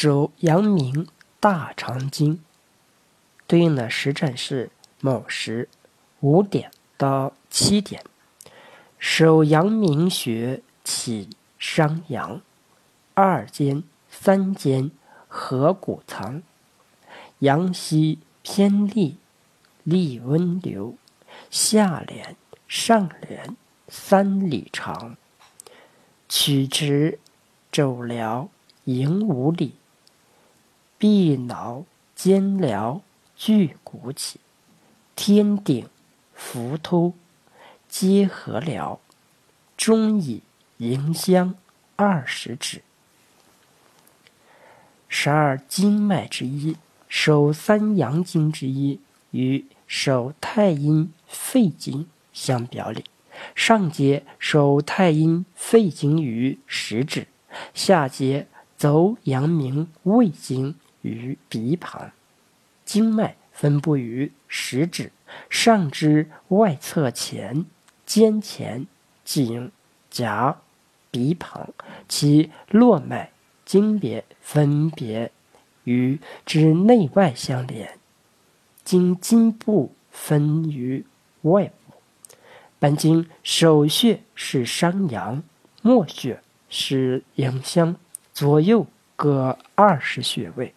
[0.00, 1.08] 手阳明
[1.40, 2.40] 大肠经，
[3.48, 5.68] 对应的时辰是卯时
[6.20, 8.04] 五点到七点。
[8.96, 12.40] 手阳明穴起商阳，
[13.14, 14.92] 二间、三间
[15.26, 16.44] 合谷藏，
[17.40, 19.16] 阳溪偏利，
[19.82, 20.94] 利温流，
[21.50, 22.36] 下廉、
[22.68, 23.56] 上廉
[23.88, 25.16] 三里长，
[26.28, 27.18] 曲直
[27.72, 28.46] 肘髎
[28.84, 29.74] 迎五里，
[30.98, 31.84] 臂挠
[32.16, 33.00] 肩髎
[33.36, 34.40] 距骨起，
[35.14, 35.88] 天顶
[36.34, 37.14] 浮突。
[37.88, 38.98] 皆合髎，
[39.76, 40.42] 中以
[40.76, 41.54] 迎香
[41.96, 42.82] 二十指。
[45.08, 46.76] 十二经脉之一，
[47.08, 53.04] 手三阳经之一，与手太阴肺经相表里。
[53.54, 57.26] 上节手太阴肺经于食指，
[57.72, 58.46] 下节
[58.76, 62.12] 走阳明胃经于鼻旁。
[62.84, 65.12] 经脉分布于食指
[65.50, 67.66] 上肢外侧前。
[68.06, 68.86] 肩前、
[69.22, 69.70] 颈、
[70.08, 70.62] 颊、
[71.10, 71.74] 鼻旁，
[72.08, 73.30] 其络脉
[73.66, 75.30] 经别分别
[75.84, 77.98] 与之内外相连，
[78.82, 81.04] 经筋部分于
[81.42, 81.72] 外部。
[82.78, 85.42] 本经首穴是商阳，
[85.82, 86.40] 末穴
[86.70, 87.94] 是迎香，
[88.32, 90.72] 左右各二十穴位。